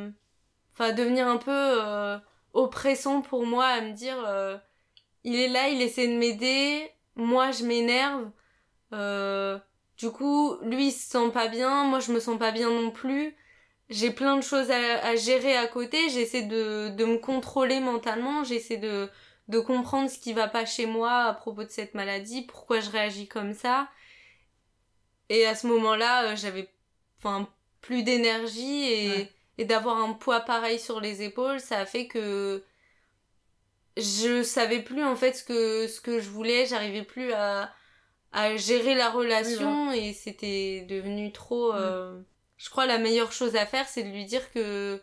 [0.73, 2.19] enfin, devenir un peu euh,
[2.55, 4.57] oppressant pour moi, à me dire, euh,
[5.25, 8.31] il est là, il essaie de m'aider, moi je m'énerve.
[8.93, 9.59] Euh,
[9.99, 12.91] du coup, lui il se sent pas bien, moi je me sens pas bien non
[12.91, 13.37] plus.
[13.91, 18.79] J'ai plein de choses à, gérer à côté, j'essaie de, de me contrôler mentalement, j'essaie
[18.79, 19.11] de,
[19.49, 22.91] de comprendre ce qui va pas chez moi à propos de cette maladie, pourquoi je
[22.91, 23.89] réagis comme ça.
[25.29, 26.71] Et à ce moment-là, j'avais
[27.19, 27.49] enfin
[27.81, 32.65] plus d'énergie et, et d'avoir un poids pareil sur les épaules, ça a fait que
[33.97, 37.73] je savais plus en fait ce que, ce que je voulais, j'arrivais plus à,
[38.33, 41.73] à gérer la relation et c'était devenu trop...
[41.75, 42.21] Euh,
[42.57, 45.03] je crois la meilleure chose à faire, c'est de lui dire que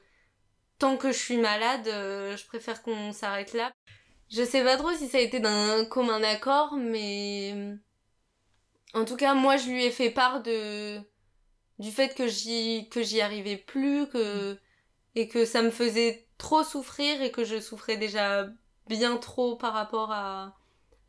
[0.79, 3.71] tant que je suis malade, euh, je préfère qu'on s'arrête là.
[4.29, 7.53] Je sais pas trop si ça a été d'un commun accord, mais
[8.93, 10.99] en tout cas, moi, je lui ai fait part de
[11.81, 14.57] du fait que j'y que j'y arrivais plus que
[15.15, 18.47] et que ça me faisait trop souffrir et que je souffrais déjà
[18.87, 20.55] bien trop par rapport à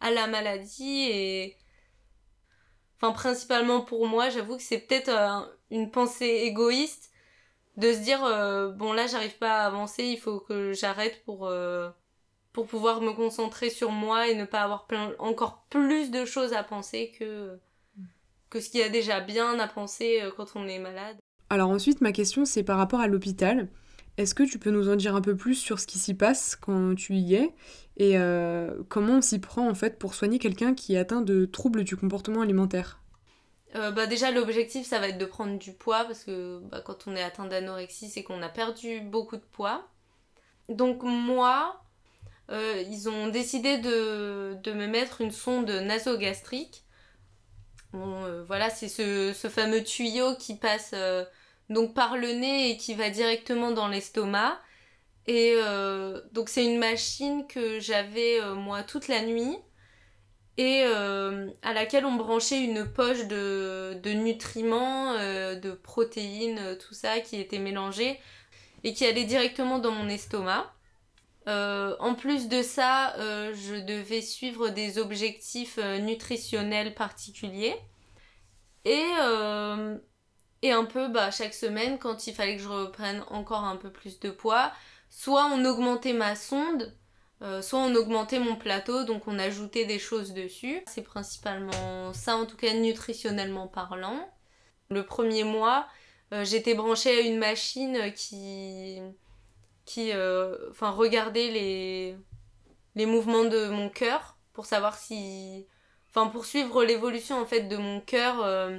[0.01, 1.57] à la maladie et
[2.97, 7.11] enfin principalement pour moi j'avoue que c'est peut-être euh, une pensée égoïste
[7.77, 11.47] de se dire euh, bon là j'arrive pas à avancer il faut que j'arrête pour
[11.47, 11.91] euh,
[12.55, 16.55] pour pouvoir me concentrer sur moi et ne pas avoir plein, encore plus de choses
[16.55, 17.61] à penser que
[18.53, 21.17] que ce qu'il y a déjà bien à penser euh, quand on est malade.
[21.49, 23.69] Alors ensuite, ma question, c'est par rapport à l'hôpital.
[24.19, 26.55] Est-ce que tu peux nous en dire un peu plus sur ce qui s'y passe
[26.55, 27.55] quand tu y es
[27.97, 31.47] et euh, comment on s'y prend en fait pour soigner quelqu'un qui est atteint de
[31.47, 33.01] troubles du comportement alimentaire?
[33.75, 37.07] Euh, bah déjà l'objectif ça va être de prendre du poids parce que bah, quand
[37.07, 39.89] on est atteint d'anorexie c'est qu'on a perdu beaucoup de poids.
[40.69, 41.79] Donc moi
[42.51, 46.85] ils ont décidé de, de, me mettre une sonde nasogastrique
[47.95, 51.25] Euh, voilà, c'est ce, fameux tuyau qui passe euh,
[51.69, 54.59] donc par le nez et qui va directement dans l'estomac.
[55.27, 59.57] Et euh, donc c'est une machine que j'avais moi toute la nuit
[60.59, 67.41] et à laquelle on branchait une poche de, de nutriments, de protéines, tout ça qui
[67.41, 68.19] était mélangé
[68.85, 70.75] et qui allait directement dans mon estomac.
[71.47, 77.77] En plus de ça, je devais suivre des objectifs nutritionnels particuliers.
[78.85, 79.97] Et, euh,
[80.65, 84.21] un peu, bah, chaque semaine, quand il fallait que je reprenne encore un peu plus
[84.21, 84.73] de poids,
[85.11, 86.97] soit on augmentait ma sonde,
[87.43, 90.83] euh, soit on augmentait mon plateau, donc on ajoutait des choses dessus.
[90.87, 94.29] C'est principalement ça, en tout cas nutritionnellement parlant.
[94.91, 95.87] Le premier mois,
[96.33, 99.01] euh, j'étais branchée à une machine qui,
[99.85, 100.13] qui
[100.71, 102.17] enfin, regardait les,
[102.95, 105.67] les mouvements de mon cœur pour savoir si
[106.11, 108.79] enfin pour suivre l'évolution en fait de mon cœur euh,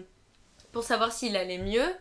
[0.71, 1.95] pour savoir s'il allait mieux.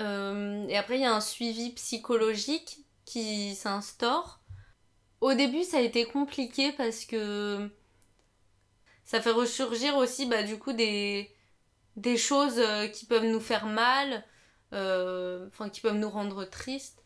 [0.00, 4.40] Euh, et après il y a un suivi psychologique qui s'instaure.
[5.20, 7.68] Au début ça a été compliqué parce que
[9.04, 11.34] ça fait ressurgir aussi bah du coup des
[11.96, 14.24] des choses euh, qui peuvent nous faire mal
[14.70, 17.02] qui peuvent nous rendre tristes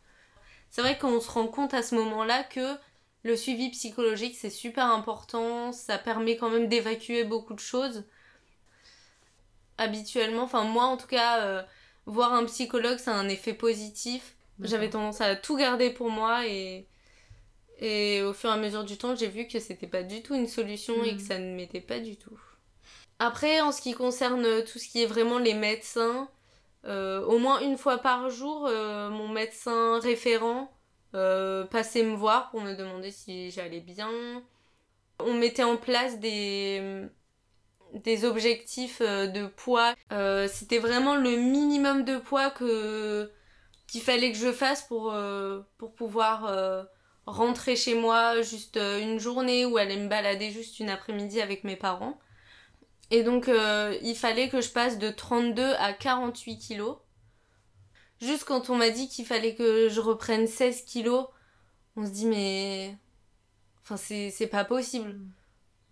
[0.72, 2.76] c'est vrai qu'on se rend compte à ce moment là que
[3.24, 5.72] le suivi psychologique, c'est super important.
[5.72, 8.04] Ça permet quand même d'évacuer beaucoup de choses.
[9.78, 11.62] Habituellement, enfin moi en tout cas, euh,
[12.06, 14.36] voir un psychologue, ça a un effet positif.
[14.62, 16.88] J'avais tendance à tout garder pour moi et,
[17.78, 20.34] Et au fur et à mesure du temps, j'ai vu que c'était pas du tout
[20.34, 21.26] une solution et que Mm.
[21.26, 22.40] ça ne m'était pas du tout.
[23.18, 26.30] Après, en ce qui concerne tout ce qui est vraiment les médecins,
[26.84, 30.70] au moins une fois par jour, euh, mon médecin référent
[31.14, 34.10] euh, passait me voir pour me demander si j'allais bien.
[35.20, 37.08] On mettait en place des,
[38.24, 39.94] objectifs euh, de poids.
[40.12, 43.30] Euh, C'était vraiment le minimum de poids que
[43.86, 45.60] qu'il fallait que je fasse pour, euh,
[45.96, 46.82] pouvoir euh,
[47.26, 51.62] rentrer chez moi juste euh, une journée ou aller me balader juste une après-midi avec
[51.64, 52.18] mes parents.
[53.12, 56.96] Et donc, euh, il fallait que je passe de 32 à 48 kilos.
[58.20, 61.26] Juste quand on m'a dit qu'il fallait que je reprenne 16 kilos,
[61.96, 62.96] on se dit, mais.
[63.82, 65.20] Enfin, c'est pas possible.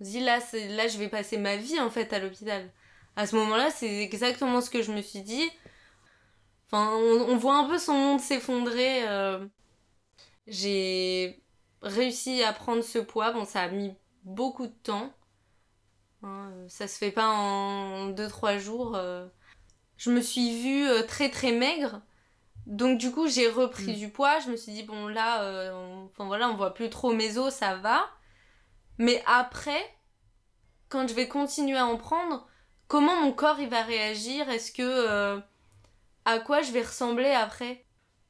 [0.01, 0.39] On se dit, là,
[0.71, 2.71] là, je vais passer ma vie en fait à l'hôpital.
[3.17, 5.51] À ce moment-là, c'est exactement ce que je me suis dit.
[6.67, 9.07] Enfin, on, on voit un peu son monde s'effondrer.
[9.09, 9.47] euh.
[10.47, 11.43] J'ai
[11.83, 13.33] réussi à prendre ce poids.
[13.33, 15.13] Bon, ça a mis beaucoup de temps.
[16.23, 18.95] Hein, euh, ça se fait pas en 2-3 jours.
[18.97, 19.27] euh.
[19.97, 22.01] Je me suis vue euh, très très maigre.
[22.67, 23.99] Donc du coup, j'ai repris Mm.
[23.99, 24.39] du poids.
[24.41, 26.05] Je me suis dit, bon là, euh, on...
[26.07, 28.09] enfin voilà, on voit plus trop mes os, ça va.
[28.99, 29.81] Mais après,
[30.89, 32.47] quand je vais continuer à en prendre,
[32.89, 34.49] comment mon corps il va réagir?
[34.51, 34.83] Est-ce que...
[34.83, 35.41] euh,
[36.27, 37.85] à quoi je vais ressembler après?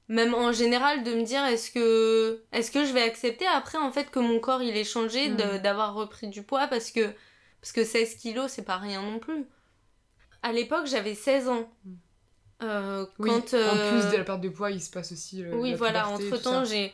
[0.08, 3.92] Même en général, de me dire, est-ce que, est-ce que je vais accepter après en
[3.92, 5.58] fait que mon corps il ait changé, Mm.
[5.58, 6.66] d'avoir repris du poids?
[6.68, 7.12] Parce que,
[7.60, 9.46] parce que 16 kilos, c'est pas rien non plus.
[10.42, 11.68] À l'époque, j'avais 16 ans.
[11.84, 11.92] Mm.
[12.62, 15.42] Euh, Oui, quand, en euh, plus de la perte de poids, il se passe aussi
[15.42, 16.72] le, oui, la voilà, puberté, entre tout temps, ça.
[16.72, 16.92] j'ai.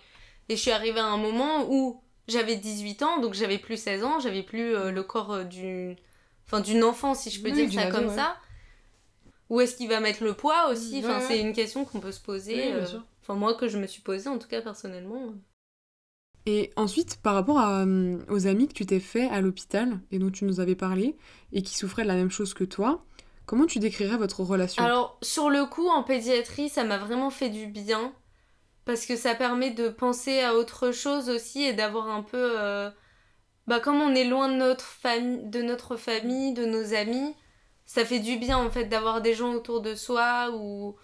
[0.49, 4.05] Et je suis arrivée à un moment où j'avais 18 ans, donc j'avais plus 16
[4.05, 5.97] ans, j'avais plus euh, le corps euh, d'une.
[6.47, 8.15] Enfin, d'une enfant, si je peux Oui, dire ça ado, comme ouais.
[8.15, 8.37] ça.
[9.49, 11.01] Où est-ce qu'il va mettre le poids aussi?
[11.03, 12.55] Enfin, ouais, c'est une question qu'on peut se poser.
[12.55, 13.05] Oui, bien euh, sûr.
[13.23, 15.35] Enfin, moi, que je me suis posée, en tout cas, personnellement.
[16.47, 20.31] Et ensuite, par rapport euh, aux amis que tu t'es fait à l'hôpital et dont
[20.31, 21.17] tu nous avais parlé
[21.53, 23.05] et qui souffraient de la même chose que toi,
[23.47, 24.83] comment tu décrirais votre relation?
[24.85, 28.13] Alors, sur le coup, en pédiatrie, ça m'a vraiment fait du bien.
[28.85, 32.59] Parce que ça permet de penser à autre chose aussi et d'avoir un peu.
[32.61, 32.91] euh,
[33.67, 37.35] Bah, comme on est loin de notre, famille, de notre famille, de nos amis,
[37.85, 40.97] ça fait du bien en fait d'avoir des gens autour de soi où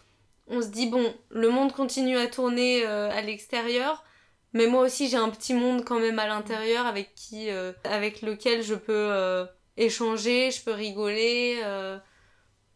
[0.49, 4.05] on se dit, bon, le monde continue à tourner euh, à l'extérieur.
[4.53, 8.23] Mais moi aussi, j'ai un petit monde quand même à l'intérieur avec qui, euh, avec
[8.23, 11.61] lequel je peux euh, échanger, je peux rigoler.
[11.65, 11.99] euh,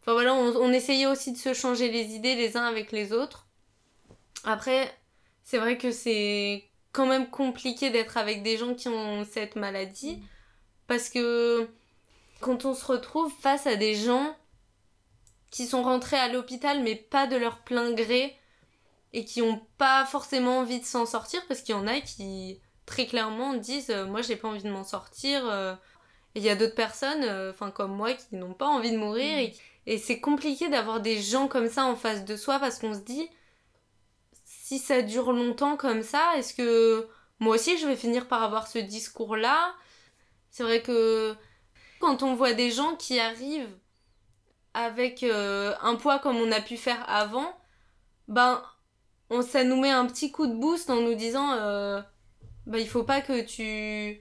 [0.01, 3.11] Enfin voilà, on, on essayait aussi de se changer les idées les uns avec les
[3.11, 3.47] autres.
[4.43, 4.89] Après,
[5.43, 6.63] c'est vrai que c'est
[6.93, 10.23] quand même compliqué d'être avec des gens qui ont cette maladie.
[10.87, 11.67] Parce que
[12.39, 14.35] quand on se retrouve face à des gens
[15.51, 18.35] qui sont rentrés à l'hôpital mais pas de leur plein gré
[19.13, 22.59] et qui ont pas forcément envie de s'en sortir parce qu'il y en a qui
[22.85, 25.73] très clairement disent euh, moi j'ai pas envie de m'en sortir euh.
[26.35, 28.97] et il y a d'autres personnes euh, enfin comme moi qui n'ont pas envie de
[28.97, 29.53] mourir et,
[29.85, 32.99] et c'est compliqué d'avoir des gens comme ça en face de soi parce qu'on se
[32.99, 33.27] dit
[34.45, 37.07] si ça dure longtemps comme ça est-ce que
[37.39, 39.73] moi aussi je vais finir par avoir ce discours là
[40.51, 41.35] c'est vrai que
[41.99, 43.77] quand on voit des gens qui arrivent
[44.73, 47.51] avec euh, un poids comme on a pu faire avant,
[48.27, 48.61] ben
[49.29, 52.01] on, ça nous met un petit coup de boost en nous disant euh,
[52.65, 54.19] ben, il faut pas que tu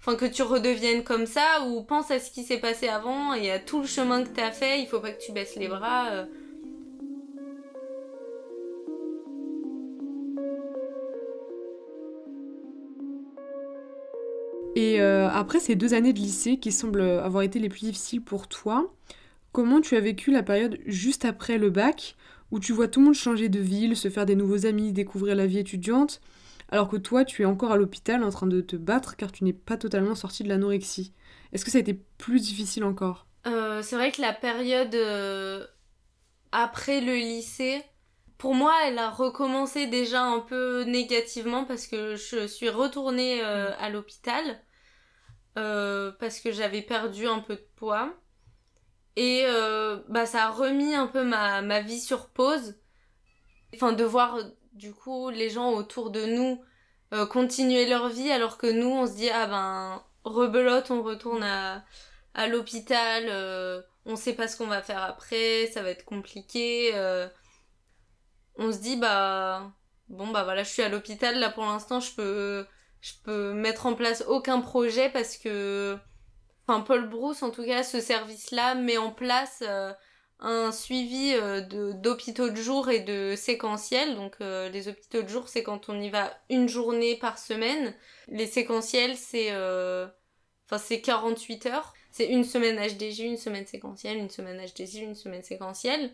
[0.00, 3.50] enfin que tu redeviennes comme ça ou pense à ce qui s'est passé avant et
[3.50, 5.68] à tout le chemin que tu as fait, il faut pas que tu baisses les
[5.68, 6.08] bras.
[6.10, 6.24] euh.
[14.76, 18.22] Et euh, après ces deux années de lycée qui semblent avoir été les plus difficiles
[18.22, 18.94] pour toi,
[19.50, 22.14] comment tu as vécu la période juste après le bac,
[22.50, 25.34] où tu vois tout le monde changer de ville, se faire des nouveaux amis, découvrir
[25.34, 26.20] la vie étudiante,
[26.70, 29.44] alors que toi tu es encore à l'hôpital en train de te battre car tu
[29.44, 31.12] n'es pas totalement sorti de l'anorexie.
[31.52, 33.26] Est-ce que ça a été plus difficile encore?
[33.46, 35.66] Euh, c'est vrai que la période euh,
[36.52, 37.82] après le lycée,
[38.36, 43.70] pour moi, elle a recommencé déjà un peu négativement parce que je suis retournée euh,
[43.78, 44.60] à l'hôpital
[46.20, 48.14] parce que j'avais perdu un peu de poids.
[49.18, 52.76] Et euh, bah, ça a remis un peu ma, ma vie sur pause.
[53.74, 54.44] Enfin, de voir euh,
[54.74, 56.62] du coup les gens autour de nous
[57.12, 61.42] euh, continuer leur vie alors que nous, on se dit, ah ben, rebelote, on retourne
[61.42, 61.84] à,
[62.46, 66.92] l'hôpital, on sait pas ce qu'on va faire après, ça va être compliqué.
[68.56, 69.72] on se dit bah
[70.08, 72.12] bon bah voilà, je suis à l'hôpital là pour l'instant, je
[73.24, 75.98] peux mettre en place aucun projet parce que
[76.68, 79.92] enfin Paul Brousse en tout cas ce service là met en place euh,
[80.40, 81.62] un suivi euh,
[81.94, 84.14] d'hôpitaux de, jour et de séquentiels.
[84.14, 87.92] Donc euh, les hôpitaux de jour, c'est quand on y va une journée par semaine.
[88.28, 89.52] Les séquentiels, c'est
[90.76, 91.94] c'est 48 heures.
[92.12, 96.12] C'est une semaine HDJ, une semaine séquentielle, une semaine HDJ, une semaine séquentielle.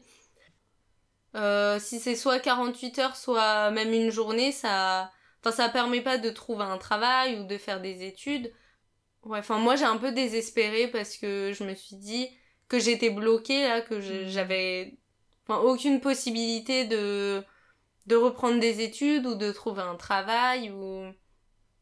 [1.34, 5.10] si c'est soit 48 heures, soit même une journée, ça
[5.42, 8.50] enfin ça permet pas de trouver un travail ou de faire des études.
[9.24, 12.28] Ouais, enfin moi j'ai un peu désespéré parce que je me suis dit
[12.68, 14.28] que j'étais bloquée là, que mm.
[14.28, 14.98] j'avais
[15.46, 17.42] enfin, aucune possibilité de
[18.06, 21.06] de reprendre des études ou de trouver un travail ou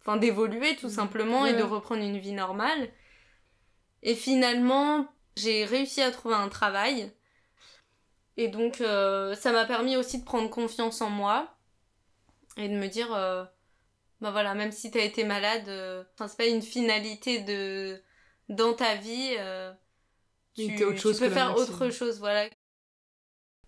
[0.01, 0.91] enfin d'évoluer tout mm.
[0.91, 2.91] simplement et de reprendre une vie normale.
[4.05, 7.13] Et finalement, j'ai réussi à trouver un travail.
[8.37, 11.57] Et donc euh, ça m'a permis aussi de prendre confiance en moi
[12.57, 13.45] et de me dire euh,
[14.23, 18.01] bah voilà, même si t'as été malade, euh, c'est pas une finalité de
[18.49, 19.37] dans ta vie
[20.55, 22.49] tu, peux faire autre chose, voilà.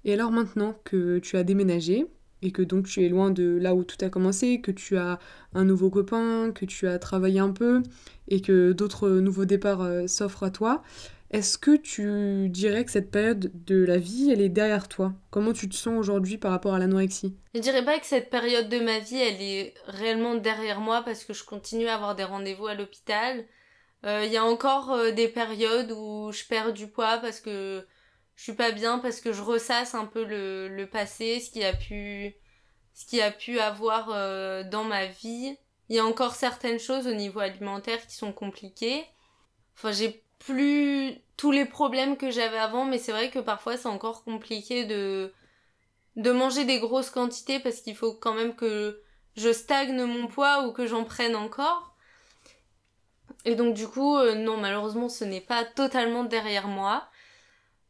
[0.04, 2.06] Et alors maintenant que tu as déménagé
[2.42, 5.18] et que donc tu es loin de là où tout a commencé, que tu as
[5.54, 7.82] un nouveau copain, que tu as travaillé un peu
[8.28, 10.82] et que d'autres nouveaux départs euh, s'offrent à toi,
[11.34, 15.14] est-ce que tu dirais que cette période de la vie, elle est derrière toi?
[15.30, 17.36] Comment tu te sens aujourd'hui par rapport à l'anorexie?
[17.54, 21.24] Je dirais pas que cette période de ma vie, elle est réellement derrière moi parce
[21.24, 23.44] que je continue à avoir des rendez-vous à l'hôpital.
[24.04, 27.84] Il euh, y a encore euh, des périodes où je perds du poids parce que
[28.36, 31.64] je suis pas bien, parce que je ressasse un peu le, le passé, ce qui
[31.64, 32.36] a pu,
[32.92, 35.56] ce qui a pu avoir euh, dans ma vie.
[35.88, 39.04] Il y a encore certaines choses au niveau alimentaire qui sont compliquées.
[39.74, 43.88] Enfin, j'ai plus tous les problèmes que j'avais avant, mais c'est vrai que parfois c'est
[43.88, 45.32] encore compliqué de,
[46.16, 49.00] de manger des grosses quantités parce qu'il faut quand même que
[49.36, 51.94] je stagne mon poids ou que j'en prenne encore.
[53.44, 57.08] Et donc du coup, euh, non, malheureusement, ce n'est pas totalement derrière moi.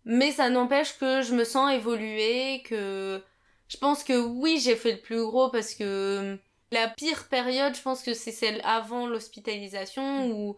[0.04, 3.22] Mais ça n'empêche que je me sens évoluer, que
[3.68, 6.38] je pense que oui, j'ai fait le plus gros parce que
[6.70, 10.56] la pire période, je pense que c'est celle avant l'hospitalisation où,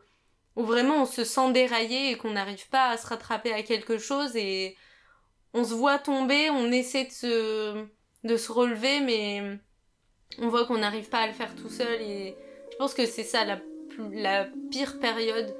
[0.57, 3.98] où vraiment on se sent déraillé et qu'on n'arrive pas à se rattraper à quelque
[3.98, 4.76] chose et
[5.54, 7.84] on se voit tomber, on essaie de se,
[8.24, 9.59] de se relever, mais
[10.38, 12.36] on voit qu'on n'arrive pas à le faire tout seul et
[12.72, 13.61] je pense que c'est ça la
[14.12, 15.54] la pire période.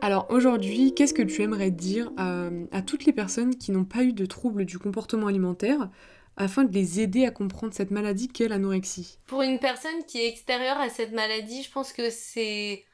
[0.00, 4.12] Alors aujourd'hui, qu'est-ce que tu aimerais dire à, toutes les personnes qui n'ont pas eu
[4.12, 5.90] de troubles du comportement alimentaire
[6.38, 10.28] afin de les aider à comprendre cette maladie qu'est l'anorexie Pour une personne qui est
[10.28, 12.84] extérieure à cette maladie, je pense que c'est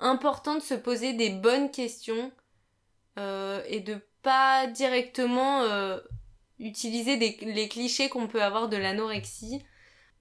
[0.00, 2.30] important de se poser des bonnes questions
[3.18, 5.98] euh, et de pas directement euh,
[6.58, 9.64] utiliser les clichés qu'on peut avoir de l'anorexie.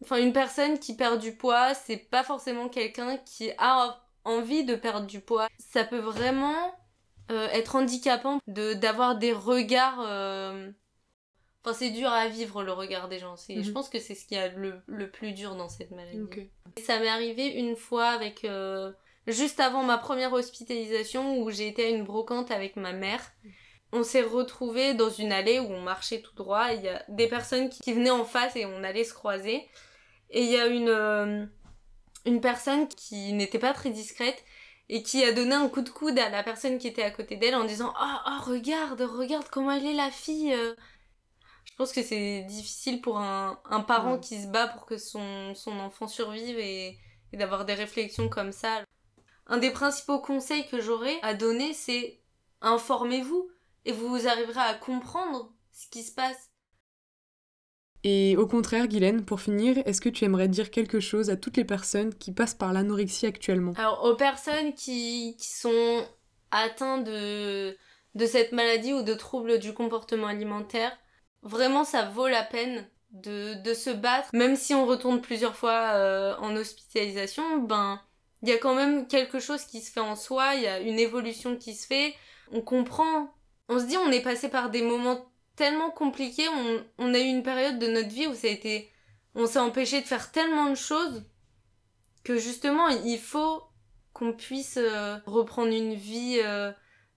[0.02, 4.76] Enfin, une personne qui perd du poids, c'est pas forcément quelqu'un qui a envie de
[4.76, 5.48] perdre du poids.
[5.60, 6.76] Ça peut vraiment
[7.32, 10.00] euh, être handicapant d'avoir des regards.
[11.64, 13.36] Enfin, c'est dur à vivre le regard des gens.
[13.36, 13.74] Je mhm.
[13.74, 16.20] pense que c'est ce qui est le, le, plus dur dans cette maladie.
[16.84, 18.46] Ça m'est arrivé une fois avec.
[18.46, 18.92] Euh,
[19.28, 23.22] juste avant ma première hospitalisation où j'ai été à une brocante avec ma mère
[23.94, 26.74] on s'est retrouvés dans une allée où on marchait tout droit.
[26.74, 29.68] Il y a des personnes qui, venaient en face et on allait se croiser.
[30.32, 31.46] Et il y a une, euh,
[32.26, 34.44] une personne qui n'était pas très discrète
[34.90, 37.36] et qui a donné un coup de coude à la personne qui était à côté
[37.36, 40.74] d'elle en disant Oh, oh regarde, regarde comment elle est la fille euh.
[41.74, 43.58] Je pense que c'est difficile pour un,
[43.88, 47.00] parent qui se bat pour que son, enfant survive et,
[47.32, 48.84] et d'avoir des réflexions comme ça.
[49.48, 52.20] Un des principaux conseils que j'aurais à donner, c'est
[52.62, 53.50] informez-vous
[53.86, 56.52] et vous arriverez à comprendre ce qui se passe.
[58.04, 61.58] Et au contraire, Guylaine, pour finir, est-ce que tu aimerais dire quelque chose à toutes
[61.58, 63.74] les personnes qui passent par l'anorexie actuellement?
[63.78, 66.06] Alors, aux personnes qui, qui sont
[66.52, 67.76] atteintes de,
[68.14, 70.96] de cette maladie ou de troubles du comportement alimentaire,
[71.44, 74.30] vraiment ça vaut la peine de, de se battre.
[74.34, 78.02] Même si on retourne plusieurs fois euh, en hospitalisation, ben,
[78.42, 80.80] il y a quand même quelque chose qui se fait en soi, il y a
[80.80, 82.16] une évolution qui se fait.
[82.52, 83.30] On comprend
[83.70, 85.26] on se dit on est passé par des moments
[85.56, 86.48] tellement compliqués,
[86.98, 88.92] on, a eu une période de notre vie où ça a été
[89.36, 91.24] on s'est empêché de faire tellement de choses
[92.24, 93.64] que justement il faut
[94.14, 96.72] qu'on puisse euh, reprendre une vie euh,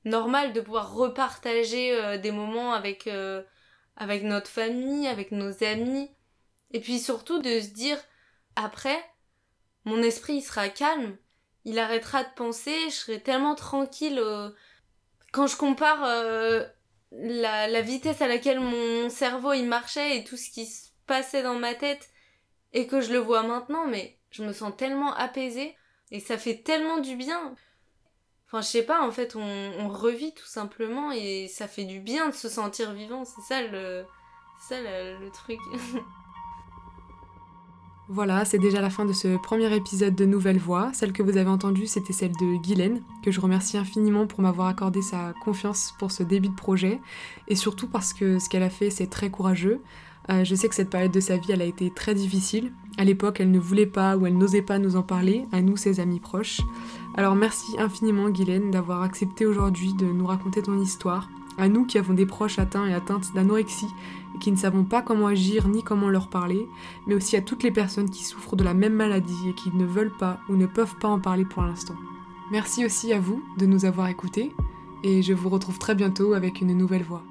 [0.05, 3.09] normale, de pouvoir repartager euh, des moments avec,
[3.97, 6.11] avec notre famille, avec nos amis.
[6.72, 7.99] Et puis surtout de se dire,
[8.57, 8.99] après,
[9.84, 11.16] mon esprit il sera calme,
[11.64, 14.20] il arrêtera de penser, je serai tellement tranquille
[15.36, 16.64] quand je compare euh,
[17.12, 21.59] la, vitesse à laquelle mon cerveau il marchait et tout ce qui se passait dans
[21.59, 22.09] ma tête
[22.72, 25.76] et que je le vois maintenant, mais je me sens tellement apaisée
[26.11, 27.55] et ça fait tellement du bien.
[28.61, 32.35] Je sais pas, en fait, on, revit tout simplement et ça fait du bien de
[32.35, 33.25] se sentir vivant.
[33.25, 34.05] C'est ça le,
[34.59, 35.59] ça le truc.
[38.09, 40.91] Voilà, c'est déjà la fin de ce premier épisode de Nouvelle Voix.
[40.93, 44.69] Celle que vous avez entendue, c'était celle de Guylaine, que je remercie infiniment pour m'avoir
[44.69, 47.01] accordé sa confiance pour ce début de projet,
[47.49, 49.81] et surtout parce que ce qu'elle a fait, c'est très courageux.
[50.31, 52.73] Euh, je sais que cette période de sa vie, elle a été très difficile.
[52.97, 55.77] À l'époque, elle ne voulait pas ou elle n'osait pas nous en parler, à nous,
[55.77, 56.61] ses amis proches.
[57.17, 61.97] Alors merci infiniment, Guylaine, d'avoir accepté aujourd'hui de nous raconter ton histoire, à nous qui
[61.97, 63.89] avons des proches atteints et atteintes d'anorexie
[64.35, 66.69] et qui ne savons pas comment agir ni comment leur parler,
[67.07, 69.87] mais aussi à toutes les personnes qui souffrent de la même maladie et qui ne
[69.87, 71.97] veulent pas ou ne peuvent pas en parler pour l'instant.
[72.51, 74.53] Merci aussi à vous de nous avoir écoutés
[75.03, 77.23] et je vous retrouve très bientôt avec une nouvelle voix.